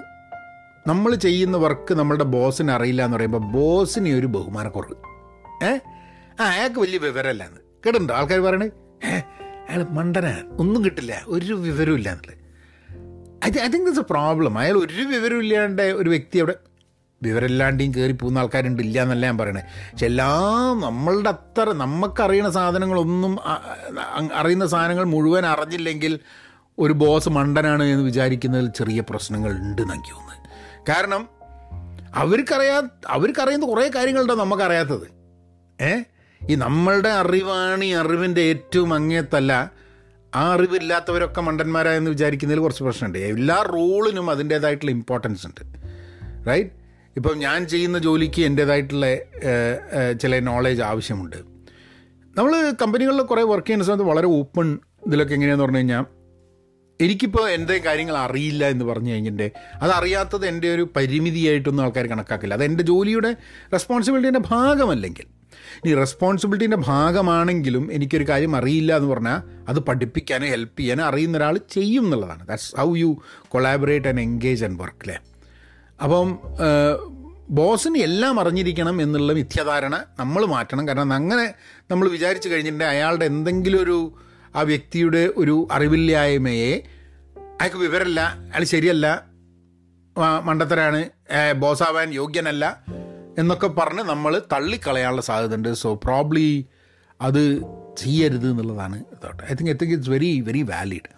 [0.88, 4.96] നമ്മൾ ചെയ്യുന്ന വർക്ക് നമ്മളുടെ ബോസിന് അറിയില്ല എന്ന് പറയുമ്പോൾ ബോസിന് ഒരു ബഹുമാനക്കുറവ്.
[5.66, 5.78] ഏ?
[6.42, 8.70] ആ അയാൾക്ക് വലിയ വിവരമല്ല എന്ന് കേട്ടിട്ടുണ്ടോ ആൾക്കാർ പറയണേ?
[9.06, 9.10] ഏ
[9.70, 11.24] അയാൾ മണ്ടനാണ് ഒന്നും കിട്ടില്ല.
[11.28, 12.38] ഒരു വിവരവും ഇല്ല എന്നുള്ളത്
[13.46, 16.56] I I think this a problem അയാൾ ഒരു വിവരമില്ലാണ്ട് ഒരു വ്യക്തി അവിടെ
[17.22, 19.62] വിവരമില്ലാണ്ടെയും കയറി പോകുന്ന ആൾക്കാരുണ്ട് ഇല്ല എന്നല്ല ഞാൻ പറയണേ.
[19.62, 23.38] പക്ഷെ എല്ലാം നമ്മളുടെ അത്ര നമുക്കറിയുന്ന സാധനങ്ങളൊന്നും
[24.36, 26.20] അറിയുന്ന സാധനങ്ങൾ മുഴുവൻ അറിഞ്ഞില്ലെങ്കിൽ
[26.80, 30.50] ഒരു ബോസ് മണ്ടനാണ് എന്ന് വിചാരിക്കുന്നതിൽ ചെറിയ പ്രശ്നങ്ങൾ ഉണ്ട് എനിക്ക് തോന്നുന്നത്.
[30.90, 31.30] കാരണം
[32.16, 35.18] അവർക്കറിയാ അവർക്കറിയുന്ന കുറേ കാര്യങ്ങളുണ്ടോ നമുക്കറിയാത്തത്?
[35.84, 36.04] ഏ?
[36.50, 39.72] ഈ നമ്മളുടെ അറിവാണ് ഈ അറിവിന്റെ ഏറ്റവും അങ്ങേത്തല്ല.
[40.36, 43.20] ആ അറിവില്ലാത്തവരൊക്കെ മണ്ടന്മാരായെന്ന് വിചാരിക്കുന്നതിൽ കുറച്ച് പ്രശ്നമുണ്ട്.
[43.20, 45.62] എല്ലാ റോളിനും അതിന്റേതായിട്ടുള്ള ഇമ്പോർട്ടൻസ് ഉണ്ട്.
[46.48, 46.77] റൈറ്റ്
[47.18, 49.06] ഇപ്പം ഞാൻ ചെയ്യുന്ന ജോലിക്ക് എന്റേതായിട്ടുള്ള
[50.22, 51.38] ചില നോളേജ് ആവശ്യമുണ്ട്.
[52.38, 54.68] നമ്മൾ കമ്പനികളിൽ കുറേ വർക്ക് ചെയ്യുന്ന സമയത്ത് വളരെ ഓപ്പൺ
[55.08, 56.06] ഇതിലൊക്കെ എങ്ങനെയാന്ന് പറഞ്ഞു കഴിഞ്ഞാൽ
[57.02, 59.48] എനിക്കിപ്പോൾ എന്റെ കാര്യങ്ങൾ അറിയില്ല എന്ന് പറഞ്ഞു കഴിഞ്ഞിട്ട്
[59.82, 62.54] അതറിയാത്തത് എന്റെ ഒരു പരിമിതിയായിട്ടൊന്നും ആൾക്കാർ കണക്കാക്കില്ല.
[62.54, 63.32] അത് എന്റെ ജോലിയുടെ
[63.74, 65.28] റെസ്പോൺസിബിലിറ്റീന്റെ ഭാഗമല്ലെങ്കിൽ.
[65.86, 72.06] ഈ റെസ്പോൺസിബിലിറ്റീന്റെ ഭാഗമാണെങ്കിലും എനിക്കൊരു കാര്യം അറിയില്ല എന്ന് പറഞ്ഞാൽ അത് പഠിപ്പിക്കാനോ ഹെൽപ്പ് ചെയ്യാനോ അറിയുന്ന ഒരാൾ ചെയ്യും
[72.06, 72.48] എന്നുള്ളതാണ്.
[72.48, 73.12] That's how you
[73.48, 75.18] collaborate and engage and work അല്ലേ
[76.04, 76.28] അപ്പം
[77.50, 80.88] ബോസിന് എല്ലാം അറിഞ്ഞിരിക്കണം എന്നുള്ള മിഥ്യാധാരണ നമ്മൾ മാറ്റണം.
[80.88, 81.46] കാരണം അങ്ങനെ
[81.92, 83.98] നമ്മൾ വിചാരിച്ചു കഴിഞ്ഞിട്ടുണ്ടെങ്കിൽ അയാളുടെ എന്തെങ്കിലും ഒരു
[84.56, 86.74] ആ വ്യക്തിയുടെ ഒരു അറിവില്ലായ്മയെ
[87.60, 89.08] അയാൾക്ക് വിവരമല്ല അയാൾ ശരിയല്ല
[90.44, 91.00] മണ്ടത്തരാണ്
[91.54, 92.86] ബോസാവാൻ യോഗ്യനല്ല
[93.38, 95.74] എന്നൊക്കെ പറഞ്ഞ് നമ്മൾ തള്ളിക്കളയാനുള്ള സാധ്യതയുണ്ട്.
[95.74, 96.66] സോ പ്രോബ്ലി
[97.22, 97.44] അത്
[97.98, 101.10] ചെയ്യരുത് എന്നുള്ളതാണ് thought I think I think it's very very valid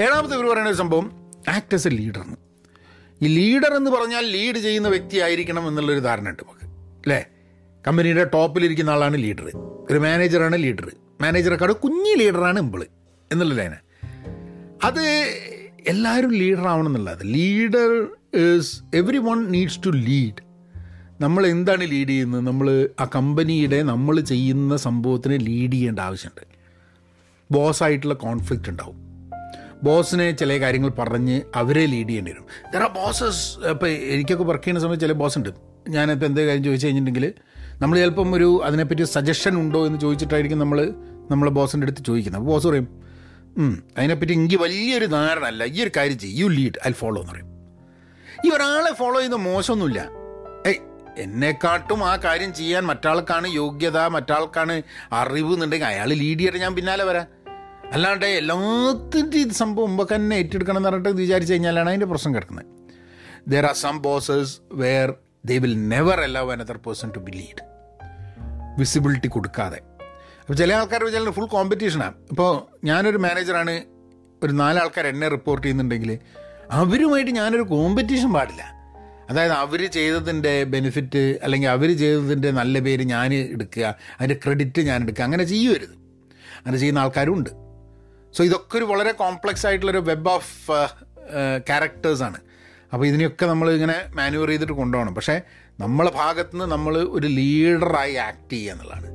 [0.00, 1.06] ഏഴാമത്തെ ഇവർ പറയുന്ന ഒരു സംഭവം
[1.48, 2.24] ആക്ട് ആസ് എ ലീഡർ
[3.22, 6.64] ഈ ലീഡർ എന്ന് പറഞ്ഞാൽ ലീഡ് ചെയ്യുന്ന വ്യക്തി ആയിരിക്കണം എന്നുള്ളൊരു ധാരണ ഉണ്ട് നമുക്ക്.
[6.66, 7.26] അല്ലേ?
[7.86, 9.50] കമ്പനിയുടെ ടോപ്പിലിരിക്കുന്ന ആളാണ് ലീഡർ.
[9.90, 10.92] ഒരു മാനേജറാണ് ലീഡർ.
[11.20, 12.86] മാനേജറെക്കാട് കുഞ്ഞി ലീഡറാണ് ഇമ്പിൾ
[13.32, 13.74] എന്നുള്ള ലൈന
[14.84, 15.00] അത്
[15.88, 18.08] എല്ലാവരും ലീഡർ ആവണം എന്നുള്ളത് leader
[18.56, 18.82] is
[19.18, 20.42] everyone needs to lead
[21.20, 22.46] നമ്മൾ എന്താണ് ലീഡ് ചെയ്യുന്നത്?
[22.46, 26.46] നമ്മൾ ആ കമ്പനിയുടെ നമ്മൾ ചെയ്യുന്ന സംഭവത്തിന് ലീഡ് ചെയ്യേണ്ട ആവശ്യമുണ്ട്.
[27.54, 29.01] ബോസായിട്ടുള്ള കോൺഫ്ലിക്റ്റ് ഉണ്ടാവും.
[29.82, 32.46] ബോസിനെ ചില കാര്യങ്ങൾ പറഞ്ഞ് അവരെ ലീഡ് ചെയ്യേണ്ടി വരും.
[32.82, 35.48] ആർ ബോസസ് ഇപ്പോൾ എനിക്കൊക്കെ വർക്ക് ചെയ്യുന്ന സമയത്ത് ചില ബോസ് ഉണ്ട്.
[35.88, 37.34] ഞാനിപ്പോൾ എന്ത് കാര്യം ചോദിച്ചു കഴിഞ്ഞിട്ടുണ്ടെങ്കിൽ
[37.80, 40.94] നമ്മൾ ചിലപ്പം ഒരു അതിനെപ്പറ്റി സജഷൻ ഉണ്ടോ എന്ന് ചോദിച്ചിട്ടായിരിക്കും നമ്മൾ
[41.30, 42.42] നമ്മളെ ബോസിന്റെ അടുത്ത് ചോദിക്കുന്നത്.
[42.42, 42.88] അപ്പോൾ ബോസ് പറയും
[43.58, 46.38] "ഉം, അതിനെപ്പറ്റി എനിക്ക് വലിയൊരു ധാരണ അല്ല ഈ ഒരു കാര്യം ചെയ്യും.
[46.38, 47.46] യു ലീഡ് ഐ ഫോളോ എന്ന് പറയും.
[48.46, 50.08] ഈ ഒരാളെ ഫോളോ ചെയ്യുന്ന മോശമൊന്നുമില്ല.
[50.66, 50.74] ഏയ്
[51.18, 57.41] എന്നെക്കാട്ടും ആ കാര്യം ചെയ്യാൻ മറ്റാൾക്കാണ് യോഗ്യത മറ്റാൾക്കാണ് അറിവ് എന്നുണ്ടെങ്കിൽ അയാൾ ലീഡ് ചെയ്തിട്ട് ഞാൻ പിന്നാലെ വരാം.
[57.92, 62.66] അല്ലാണ്ട് എല്ലാത്തിന്റെ ഇത് സംഭവം മുമ്പ് തന്നെ ഏറ്റെടുക്കണം എന്ന് പറഞ്ഞിട്ട് വിചാരിച്ചു കഴിഞ്ഞാലാണ് അതിന്റെ പ്രശ്നം കിടക്കുന്നത്.
[63.48, 67.64] There are some bosses where they will never allow another person to be lead
[68.78, 69.80] visibility കൊടുക്കാതെ.
[70.40, 73.82] അപ്പോൾ ചില ആൾക്കാർ വിചാരിച്ചാൽ ഫുൾ കോമ്പറ്റീഷനാണ് ഇപ്പോൾ ഞാനൊരു മാനേജറാണ്
[74.42, 76.18] ഒരു നാലാൾക്കാർ എന്നെ റിപ്പോർട്ട് ചെയ്യുന്നുണ്ടെങ്കിൽ
[76.70, 78.62] അവരുമായിട്ട് ഞാനൊരു കോമ്പറ്റീഷൻ പാടില്ല.
[79.30, 83.94] അതായത് അവർ ചെയ്തതിന്റെ ബെനിഫിറ്റ് അല്ലെങ്കിൽ അവർ ചെയ്തതിന്റെ നല്ല പേര് ഞാൻ എടുക്കുക.
[84.20, 85.24] അതിന്റെ ക്രെഡിറ്റ് ഞാൻ എടുക്കുക.
[85.24, 85.94] അങ്ങനെ ചെയ്യുമരുത്
[86.58, 87.71] അങ്ങനെ ചെയ്യുന്ന ആൾക്കാരും ഉണ്ട്
[88.36, 90.52] സോ ഇതൊക്കെ ഒരു വളരെ കോംപ്ലക്സ് ആയിട്ടുള്ളൊരു വെബ് ഓഫ്
[91.68, 92.38] ക്യാരക്ടേഴ്സാണ്
[92.92, 95.14] അപ്പോൾ ഇതിനെയൊക്കെ നമ്മൾ ഇങ്ങനെ മാനുവർ ചെയ്തിട്ട് കൊണ്ടുപോകണം.
[95.14, 95.42] പക്ഷേ
[95.80, 99.08] നമ്മളെ ഭാഗത്ത് നിന്ന് നമ്മൾ ഒരു ലീഡറായി ആക്ട് ചെയ്യുക എന്നുള്ളതാണ്.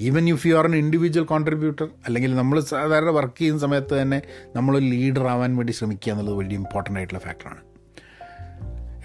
[0.00, 4.18] Even if you are an individual contributor അല്ലെങ്കിൽ നമ്മൾ സാധാരണ വർക്ക് ചെയ്യുന്ന സമയത്ത് തന്നെ
[4.56, 7.62] നമ്മൾ ലീഡർ ആവാൻ വേണ്ടി ശ്രമിക്കുക എന്നുള്ളത് വലിയ ഇമ്പോർട്ടന്റ് ആയിട്ടുള്ള ഫാക്ടറാണ്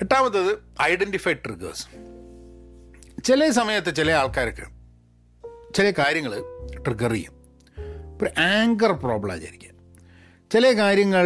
[0.02, 0.52] എട്ടാമത്തത്
[0.82, 1.86] ഐഡന്റിഫൈ ട്രിഗേഴ്സ്
[3.24, 4.66] ചില സമയത്ത് ചില ആൾക്കാർക്ക്
[5.76, 6.34] ചില കാര്യങ്ങൾ
[6.86, 7.34] ട്രിഗർ ചെയ്യും.
[8.24, 9.70] ഒരു ആങ്കർ പ്രോബ്ലം ആചരിക്കുക
[10.54, 11.26] ചില കാര്യങ്ങൾ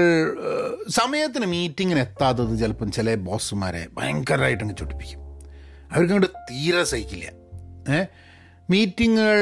[0.89, 5.19] സമയത്തിന് മീറ്റിങ്ങിന് എത്താത്തത് ചിലപ്പം ചില ബോസുമാരെ ഭയങ്കരമായിട്ട് അങ്ങ് ചൊട്ടിപ്പിക്കും
[5.91, 7.25] അവർക്ക് അങ്ങോട്ട് തീരെ സഹിക്കില്ല.
[7.93, 8.06] ഏ
[8.69, 9.39] മീറ്റിങ്ങുകൾ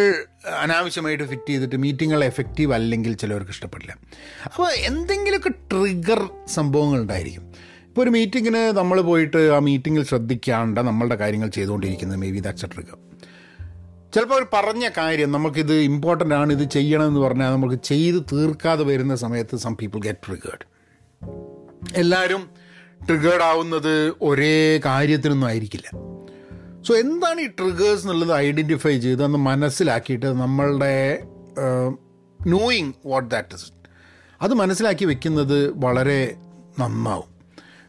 [0.62, 3.96] അനാവശ്യമായിട്ട് ഫിറ്റ് ചെയ്തിട്ട് മീറ്റിങ്ങുകൾ എഫക്റ്റീവ് അല്ലെങ്കിൽ ചിലവർക്ക് ഇഷ്ടപ്പെടില്ല.
[4.46, 7.46] അപ്പോൾ എന്തെങ്കിലുമൊക്കെ ട്രിഗർ സംഭവങ്ങൾ ഉണ്ടായിരിക്കും.
[7.88, 12.68] ഇപ്പോൾ ഒരു മീറ്റിങ്ങിന് നമ്മൾ പോയിട്ട് ആ മീറ്റിങ്ങിൽ ശ്രദ്ധിക്കാണ്ട് നമ്മളുടെ കാര്യങ്ങൾ ചെയ്തുകൊണ്ടിരിക്കുന്നത് maybe that's a
[12.68, 12.98] trigger
[14.14, 19.56] ചിലപ്പോൾ അവർ പറഞ്ഞ കാര്യം നമുക്കിത് ഇമ്പോർട്ടന്റ് ആണ് ഇത് ചെയ്യണമെന്ന് പറഞ്ഞാൽ നമുക്ക് ചെയ്ത് തീർക്കാതെ വരുന്ന സമയത്ത്
[19.58, 20.66] സം പീപ്പിൾ ഗെറ്റ് ട്രിഗേർഡ്
[21.96, 22.50] എല്ലാവരും
[23.08, 25.88] ട്രിഗേർഡ് ആവുന്നത് ഒരേ കാര്യത്തിനൊന്നും ആയിരിക്കില്ല.
[26.82, 31.24] സോ എന്താണ് ഈ ട്രിഗേഴ്സ് എന്നുള്ളത് ഐഡന്റിഫൈ ചെയ്ത് അന്ന് മനസ്സിലാക്കിയിട്ട് നമ്മളുടെ
[32.48, 33.72] നോയിങ് വാട്ട് ദാറ്റ് ഇസ്
[34.42, 36.36] അത് മനസ്സിലാക്കി വെക്കുന്നത് വളരെ
[36.80, 37.30] നന്നാവും.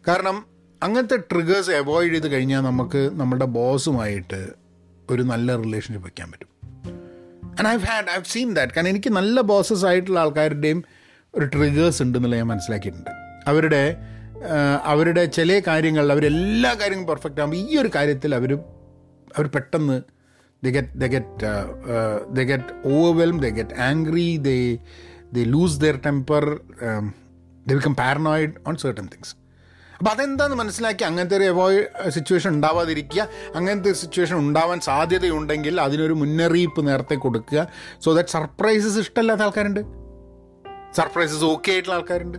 [0.09, 0.47] കാരണം
[0.83, 4.62] അങ്ങനത്തെ ട്രിഗേഴ്സ് അവോയ്ഡ് ചെയ്ത് കഴിഞ്ഞാൽ നമുക്ക് നമ്മുടെ ബോസുമായിട്ട്
[5.13, 6.49] ഒരു നല്ല റിലേഷൻഷിപ്പ് വയ്ക്കാൻ പറ്റും.
[7.59, 10.81] And I had I've seen that കാരണം എനിക്ക് നല്ല ബോസസ് ആയിട്ടുള്ള ആൾക്കാരുടെയും
[11.35, 13.13] ഒരു ട്രിഗേഴ്സ് ഉണ്ടെന്നുള്ള ഞാൻ മനസ്സിലാക്കിയിട്ടുണ്ട്.
[13.51, 13.83] അവരുടെ
[14.93, 18.53] അവരുടെ ചില കാര്യങ്ങളിൽ അവരെല്ലാ കാര്യങ്ങളും പെർഫെക്റ്റ് ആകുമ്പോൾ ഈ ഒരു കാര്യത്തിൽ അവർ
[19.37, 19.97] അവർ പെട്ടെന്ന്
[20.63, 21.53] they get they get
[22.39, 24.57] they get overwhelm they get angry they
[25.37, 26.45] they lose their temper
[27.67, 29.33] they become paranoid on certain things
[30.03, 33.29] അപ്പോൾ അതെന്താണെന്ന് മനസ്സിലാക്കി അങ്ങനത്തെ ഒരു എവോയ് സിറ്റുവേഷൻ ഉണ്ടാവാതിരിക്കുക.
[33.57, 37.69] അങ്ങനത്തെ ഒരു സിറ്റുവേഷൻ ഉണ്ടാവാൻ സാധ്യതയുണ്ടെങ്കിൽ അതിനൊരു മുന്നറിയിപ്പ് നേരത്തെ കൊടുക്കുക.
[38.05, 39.81] സോ ദാറ്റ് സർപ്രൈസസ് ഇഷ്ടമല്ലാത്ത ആൾക്കാരുണ്ട്.
[40.97, 42.39] സർപ്രൈസസ് ഓക്കെ ആയിട്ടുള്ള ആൾക്കാരുണ്ട്.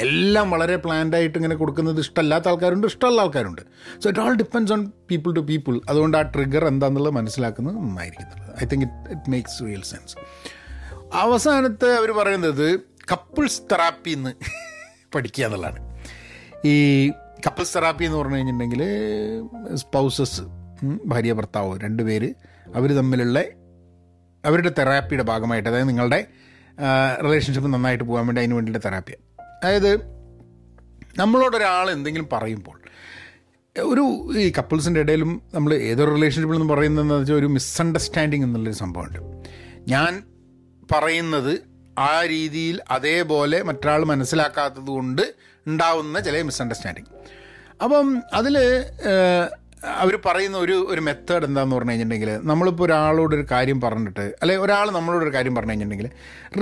[0.00, 3.62] എല്ലാം വളരെ പ്ലാൻഡ് ആയിട്ട് ഇങ്ങനെ കൊടുക്കുന്നത് ഇഷ്ടമല്ലാത്ത ആൾക്കാരുണ്ട് ഇഷ്ടമുള്ള ആൾക്കാരുണ്ട്.
[4.02, 8.66] So it all depends on people to people അതുകൊണ്ട് ആ ട്രിഗർ എന്താണെന്നുള്ളത് മനസ്സിലാക്കുന്നത് നന്നായിരിക്കുന്നത് I
[8.66, 10.16] think it it makes real sense
[11.12, 12.80] അവസാനത്തെ അവർ പറയുന്നത്
[13.12, 14.32] കപ്പിൾസ് തെറാപ്പി എന്ന്
[15.14, 15.89] പഠിക്കുക എന്നുള്ളതാണ്.
[16.64, 17.10] ഈ
[17.46, 18.82] കപ്പിൾസ് തെറാപ്പി എന്ന് പറഞ്ഞു കഴിഞ്ഞിട്ടുണ്ടെങ്കിൽ
[19.76, 20.42] സ്പൗസസ്
[21.06, 22.28] ഭാര്യ ഭർത്താവ് രണ്ട് പേര്
[22.74, 23.38] അവർ തമ്മിലുള്ള
[24.44, 26.26] അവരുടെ തെറാപ്പിയുടെ ഭാഗമായിട്ട് അതായത് നിങ്ങളുടെ
[27.24, 29.12] റിലേഷൻഷിപ്പ് നന്നായിട്ട് പോകാൻ വേണ്ടി അതിന് വേണ്ടിയിട്ട് തെറാപ്പി
[29.64, 29.92] അതായത്
[31.18, 32.76] നമ്മളോടൊരാൾ എന്തെങ്കിലും പറയുമ്പോൾ
[33.76, 34.04] ഒരു
[34.38, 39.18] ഈ കപ്പിൾസിന്റെ ഇടയിലും നമ്മൾ ഏതൊരു റിലേഷൻഷിപ്പിൽ നിന്ന് പറയുന്നതെന്ന് വെച്ചാൽ ഒരു മിസ്അണ്ടർസ്റ്റാൻഡിങ് എന്നുള്ളൊരു സംഭവമുണ്ട്.
[39.88, 40.22] ഞാൻ
[40.92, 41.52] പറയുന്നത്
[41.98, 45.22] ആ രീതിയിൽ അതേപോലെ മറ്റൊരാൾ മനസ്സിലാക്കാത്തത് കൊണ്ട്
[45.66, 47.06] ഉണ്ടാവുന്ന ചില മിസ്അണ്ടർസ്റ്റാൻഡിങ്
[47.82, 48.56] അപ്പം അതിൽ
[49.84, 54.90] അവർ പറയുന്ന ഒരു ഒരു മെത്തേഡ് എന്താണെന്ന് പറഞ്ഞു കഴിഞ്ഞിട്ടുണ്ടെങ്കിൽ നമ്മളിപ്പോൾ ഒരാളോട് ഒരു കാര്യം പറഞ്ഞിട്ട് അല്ലെ ഒരാൾ
[54.90, 56.10] നമ്മളോട് ഒരു കാര്യം പറഞ്ഞു കഴിഞ്ഞിട്ടുണ്ടെങ്കിൽ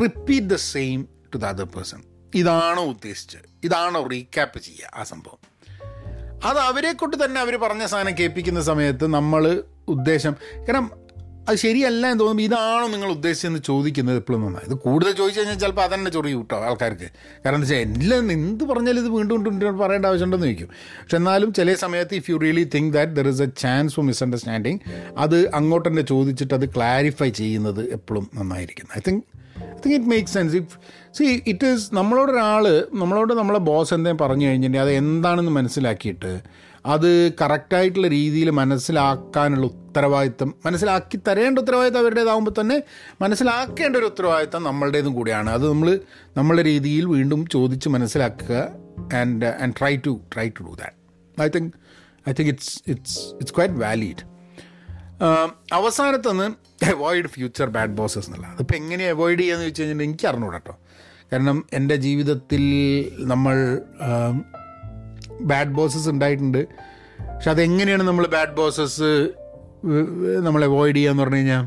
[0.02, 2.02] repeat the same to the other person
[2.34, 3.48] ഇതാണോ ഉദ്ദേശിച്ചത്?
[3.64, 5.38] ഇതാണോ റീക്യാപ്പ് ചെയ്യുക ആ സംഭവം?
[6.44, 11.07] അത് അവരെ കൊണ്ട് തന്നെ അവർ പറഞ്ഞ സാധനം കേൾപ്പിക്കുന്ന സമയത്ത് നമ്മൾ ഉദ്ദേശം കാരണം
[11.48, 14.66] അത് ശരിയല്ല എന്ന് തോന്നുമ്പോൾ ഇതാണോ നിങ്ങൾ ഉദ്ദേശിച്ചെന്ന് ചോദിക്കുന്നത് എപ്പോഴും നന്നായി.
[14.68, 17.08] ഇത് കൂടുതൽ ചോദിച്ചു കഴിഞ്ഞാൽ ചിലപ്പോൾ അതന്നെ ചൊറിയും കേട്ടോ ആൾക്കാർക്ക്.
[17.44, 20.70] കാരണം എന്താ വെച്ചാൽ എല്ലാം എന്ത് പറഞ്ഞാലും ഇത് വീണ്ടും വീണ്ടും പറയേണ്ട ആവശ്യമുണ്ടെന്ന് ചോദിക്കും.
[21.00, 24.80] പക്ഷെ എന്നാലും ചില സമയത്ത് if you really think that there is a chance for misunderstanding
[25.24, 29.24] അത് അങ്ങോട്ട് തന്നെ ചോദിച്ചിട്ട് അത് ക്ലാരിഫൈ ചെയ്യുന്നത് എപ്പോഴും നന്നായിരിക്കും I think
[29.72, 30.74] I think it make sense if
[31.18, 32.64] see it is നമ്മളോടൊരാൾ
[33.02, 36.32] നമ്മളോട് നമ്മളെ ബോസ് എന്തെങ്കിലും പറഞ്ഞു കഴിഞ്ഞിട്ടുണ്ടെങ്കിൽ അത് എന്താണെന്ന് മനസ്സിലാക്കിയിട്ട്
[36.94, 39.66] അത് കറക്റ്റായിട്ടുള്ള രീതിയിൽ മനസ്സിലാക്കാനുള്ള
[39.98, 42.82] ഉത്തരവാദിത്തം മനസ്സിലാക്കി തരേണ്ട ഉത്തരവാദിത്തം അവരുടേതാകുമ്പോൾ തന്നെ
[43.20, 45.50] മനസ്സിലാക്കേണ്ട ഒരു ഉത്തരവാദിത്തം നമ്മളുടേതും കൂടിയാണ്.
[45.50, 46.00] അത് നമ്മൾ
[46.36, 48.56] നമ്മളുടെ രീതിയിൽ വീണ്ടും ചോദിച്ച് മനസ്സിലാക്കുക
[49.14, 51.72] and and try to try to do that I think
[52.28, 54.24] I think it's it's it's quite valid
[55.72, 56.46] അവസാനത്തൊന്ന്
[56.84, 60.78] avoid future bad bosses എന്നുള്ള അതിപ്പോൾ എങ്ങനെ അവോയ്ഡ് ചെയ്യാന്ന് വെച്ച് കഴിഞ്ഞാൽ എനിക്ക് അറിഞ്ഞൂടാ കേട്ടോ
[61.32, 62.62] കാരണം എന്റെ ജീവിതത്തിൽ
[63.18, 63.56] നമ്മൾ
[65.40, 66.62] ബാഡ് ബോസസ് ഉണ്ടായിട്ടുണ്ട്.
[67.34, 69.10] പക്ഷെ അതെങ്ങനെയാണ് നമ്മൾ ബാഡ് ബോസസ്
[70.40, 71.64] നമ്മൾ അവോയ്ഡ് ചെയ്യുക എന്ന് പറഞ്ഞു കഴിഞ്ഞാൽ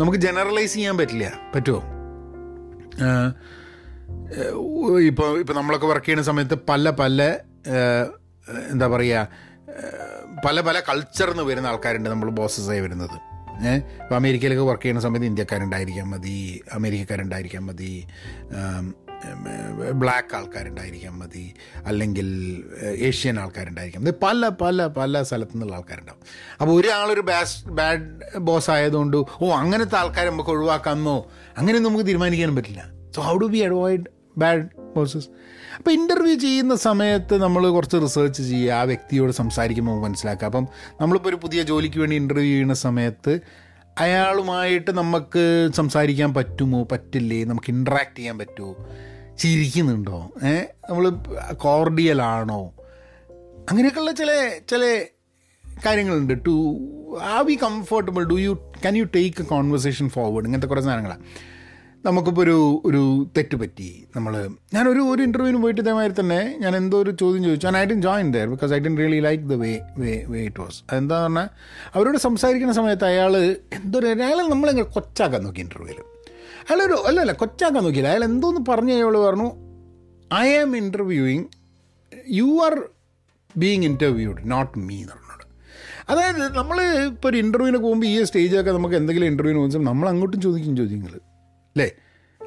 [0.00, 1.40] നമുക്ക് ജനറലൈസ് ചെയ്യാൻ പറ്റില്ല.
[1.54, 1.82] പറ്റുമോ
[4.98, 7.36] ഇപ്പോൾ ഇപ്പോൾ നമ്മളൊക്കെ വർക്ക് ചെയ്യുന്ന സമയത്ത് പല പല
[8.70, 9.28] എന്താ പറയുക
[10.46, 13.36] പല പല കൾച്ചറിൽ നിന്ന് വരുന്ന ആൾക്കാരുണ്ട് നമ്മൾ ബോസസായി വരുന്നത്.
[13.68, 18.06] ഏഹ് ഇപ്പോൾ അമേരിക്കയിലൊക്കെ വർക്ക് ചെയ്യുന്ന സമയത്ത് ഇന്ത്യക്കാരുണ്ടായിരിക്കാൻ മതി അമേരിക്കക്കാരുണ്ടായിരിക്കാൻ മതി
[19.92, 21.54] ബ്ലാക്ക് ആൾക്കാരുണ്ടായിരിക്കാം മതി.
[21.86, 22.28] അല്ലെങ്കിൽ
[22.86, 24.14] ഏഷ്യൻ ആൾക്കാരുണ്ടായിരിക്കാം മതി.
[24.22, 26.20] പല പല പല സ്ഥലത്തു നിന്നുള്ള ആൾക്കാരുണ്ടാവും.
[26.60, 32.84] അപ്പോൾ ഒരാളൊരു ബാസ് ബാഡ് ബോസ് ആയതുകൊണ്ട് ഓ അങ്ങനത്തെ ആൾക്കാരെ നമുക്ക് ഒഴിവാക്കാമെന്നോ അങ്ങനെ നമുക്ക് തീരുമാനിക്കാനും പറ്റില്ല.
[33.16, 34.04] So how do we avoid
[34.38, 35.28] bad bosses
[35.76, 40.46] അപ്പോൾ ഇന്റർവ്യൂ ചെയ്യുന്ന സമയത്ത് നമ്മൾ കുറച്ച് റിസർച്ച് ചെയ്യുക ആ വ്യക്തിയോട് സംസാരിക്കുമ്പോൾ മനസ്സിലാക്കുക.
[40.46, 40.68] അപ്പം
[41.00, 43.40] നമ്മളിപ്പോൾ ഒരു പുതിയ ജോലിക്ക് വേണ്ടി ഇന്റർവ്യൂ ചെയ്യുന്ന സമയത്ത്
[43.98, 46.88] അയാളുമായിട്ട് നമുക്ക് സംസാരിക്കാൻ പറ്റുമോ?
[46.92, 47.44] പറ്റില്ലേ?
[47.44, 48.76] നമുക്ക് ഇൻട്രാക്ട് ചെയ്യാൻ പറ്റുമോ?
[49.38, 50.30] ചിരിക്കുന്നുണ്ടോ?
[50.44, 50.56] ഏ?
[50.90, 51.10] നമ്മൾ
[51.52, 52.72] കോർഡിയലാണോ
[53.70, 55.04] അങ്ങനെയൊക്കെയുള്ള ചില ചില
[55.86, 56.34] കാര്യങ്ങളുണ്ട്.
[56.46, 56.78] To
[57.22, 61.20] uh we comfortable do you can you take a conversation forward ഇങ്ങനത്തെ കുറേ സാധനങ്ങളാണ്
[62.04, 64.06] നമുക്കിപ്പോൾ ഒരു ഒരു തെറ്റ് പറ്റി.
[64.16, 64.32] നമ്മൾ
[64.74, 67.66] ഞാനൊരു ഒരു ഇന്റർവ്യൂവിന് പോയിട്ട് ഇതേമാതിരി തന്നെ ഞാൻ എന്തോ ഒരു ചോദ്യം ചോദിച്ചു.
[67.66, 70.84] ഞാൻ I join there because I didn't really like the way way way it was
[70.90, 71.48] അതെന്താ പറഞ്ഞാൽ
[71.94, 73.36] അവരോട് സംസാരിക്കുന്ന സമയത്ത് അയാൾ
[73.78, 76.00] എന്തോ അയാൾ നമ്മളെങ്ങനെ കൊച്ചാക്കാൻ നോക്കി ഇന്റർവ്യൂവിൽ
[76.68, 78.08] അയാളൊരു അല്ല അല്ല കൊച്ചാക്കാൻ നോക്കിയില്ല.
[78.08, 79.48] അയാൾ എന്തോന്ന് പറഞ്ഞ് അയാൾ പറഞ്ഞു
[80.34, 81.44] I am interviewing
[82.30, 82.76] you are
[83.56, 85.44] being interviewed not me എന്ന് പറഞ്ഞോട്.
[86.10, 86.78] അതായത് നമ്മൾ
[87.10, 91.14] ഇപ്പോൾ ഒരു ഇന്റർവ്യൂവിന് പോകുമ്പോൾ ഈ സ്റ്റേജൊക്കെ നമുക്ക് എന്തെങ്കിലും ഇന്റർവ്യൂവിന് പോകുമ്പോൾ നമ്മൾ അങ്ങോട്ടും ചോദിക്കും ചോദ്യങ്ങൾ
[91.76, 91.90] അല്ലേ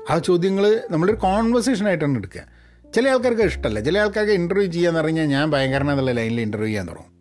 [0.09, 2.41] ആ ചോദ്യങ്ങൾ നമ്മളൊരു കോൺവെർസേഷൻ ആയിട്ടാണ് എടുക്കുക.
[2.95, 3.79] ചില ആൾക്കാർക്ക് ഇഷ്ടമല്ല.
[3.79, 7.11] ചില ആൾക്കാർക്ക് ഇന്റർവ്യൂ ചെയ്യാന്ന് പറഞ്ഞാൽ ഞാൻ ഭയങ്കരന എന്നുള്ള ലൈനിൽ ഇന്റർവ്യൂ ചെയ്യാൻ തുടങ്ങും.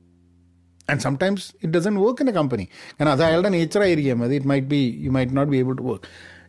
[0.90, 4.22] And sometimes it doesn't work in a company കാരണം അത് അയാളുടെ നേച്ചർ ആയിരിക്കാം.
[4.24, 6.04] അത് it might be you might not be able to work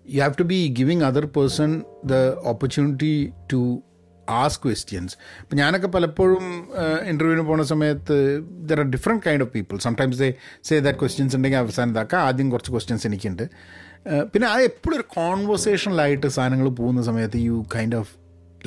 [0.09, 3.83] you have to be giving other person the opportunity to
[4.29, 6.69] ask questions ഇപ്പം ഞാനൊക്കെ പലപ്പോഴും
[7.07, 11.57] ഇന്റർവ്യൂവിന് പോകുന്ന സമയത്ത് there are different kind of people sometimes they say that questions ഉണ്ടെങ്കിൽ
[11.57, 12.21] അവസാനം ഇതാക്കാം.
[12.21, 13.49] ആദ്യം കുറച്ച് ക്വസ്റ്റ്യൻസ് എനിക്കുണ്ട്.
[14.05, 18.11] പിന്നെ അത് എപ്പോഴും ഒരു കോൺവെർസേഷനിലായിട്ട് സാധനങ്ങൾ പോകുന്ന സമയത്ത് you kind of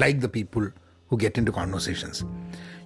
[0.01, 0.65] like the people
[1.11, 2.21] who get into conversations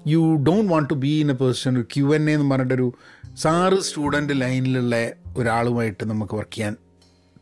[0.06, 2.88] you don't want to be in a person Q N എന്ന് പറഞ്ഞിട്ടൊരു
[3.36, 4.96] സാറ് സ്റ്റുഡന്റ് ലൈനിലുള്ള
[5.36, 6.74] ഒരാളുമായിട്ട് നമുക്ക് വർക്ക് ചെയ്യാൻ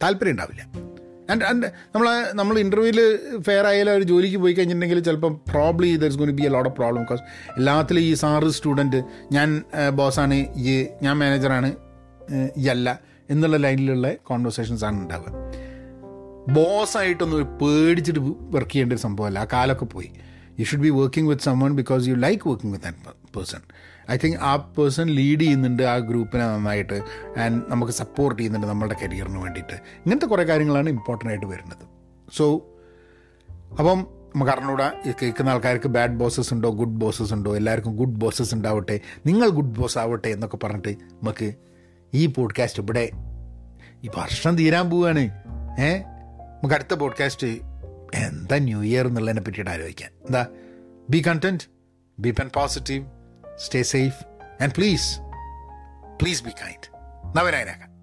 [0.02, 0.62] താല്പര്യം ഉണ്ടാവില്ല.
[1.30, 2.98] ആൻഡ് ആൻഡ് നമ്മൾ നമ്മൾ ഇന്റർവ്യൂവിൽ
[3.40, 7.00] ഫെയർ ആയാലും ഒരു ജോലിക്ക് പോയി കഴിഞ്ഞിട്ടുണ്ടെങ്കിൽ ചിലപ്പം probably there's gonna be a lot of problem
[7.00, 7.22] because
[7.56, 9.00] എല്ലാത്തിലും ഈ സാറ് സ്റ്റുഡന്റ്
[9.32, 9.48] ഞാൻ
[9.94, 11.70] ബോസാണ് ഈ ഞാൻ മാനേജറാണ്
[12.56, 12.88] ഈ അല്ല.
[13.30, 15.32] എന്നുള്ള ലൈനിലുള്ള കോൺവെർസേഷൻസ് ആണ് ഉണ്ടാവുക.
[16.52, 19.38] ബോസായിട്ടൊന്നും പേടിച്ചിട്ട് വർക്ക് ചെയ്യേണ്ട ഒരു സംഭവമല്ല.
[19.38, 20.10] ആ കാലൊക്കെ പോയി.
[20.58, 23.58] You should be working with someone because you like working with that person
[24.10, 27.02] I think ആ പേഴ്സൺ ലീഡ് ചെയ്യുന്നുണ്ട് ആ ഗ്രൂപ്പിനെ നന്നായിട്ട്
[27.38, 29.72] ആൻഡ് നമുക്ക് സപ്പോർട്ട് ചെയ്യുന്നുണ്ട് നമ്മളുടെ കരിയറിന് വേണ്ടിയിട്ട്.
[29.72, 31.88] ഇങ്ങനത്തെ കുറേ കാര്യങ്ങളാണ് ഇമ്പോർട്ടന്റ് ആയിട്ട് വരുന്നത്.
[32.36, 32.66] സോ
[33.78, 34.06] അപ്പം
[34.36, 37.56] നമുക്ക് അറിഞ്ഞൂടാ കേൾക്കുന്ന ആൾക്കാർക്ക് ബാഡ് ബോസസ് ഉണ്ടോ ഗുഡ് ബോസസ് ഉണ്ടോ?
[37.56, 39.00] എല്ലാവർക്കും ഗുഡ് ബോസസ് ഉണ്ടാവട്ടെ.
[39.26, 41.54] നിങ്ങൾ ഗുഡ് ബോസ് ആവട്ടെ എന്നൊക്കെ പറഞ്ഞിട്ട് നമുക്ക്
[42.14, 43.10] ഈ പോഡ്കാസ്റ്റ് ഇവിടെ.
[44.04, 45.20] ഈ വർഷം തീരാൻ പോവുകയാണ്
[45.80, 45.98] ഏ?
[46.54, 47.46] നമുക്ക് അടുത്ത പോഡ്കാസ്റ്റ്
[48.14, 50.46] എന്താ ന്യൂ ഇയർ എന്നുള്ളതിനെ പറ്റിയിട്ട് ആലോചിക്കാൻ എന്താ?
[51.10, 51.64] Be content
[52.18, 53.04] be open positive
[53.56, 54.24] stay safe
[54.62, 55.08] and please
[56.22, 56.88] please be kind
[57.38, 57.93] നവനായനാക്കാം